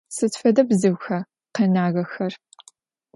[0.15, 1.19] Sıd fede bzıuxa
[1.55, 2.33] khenağexer?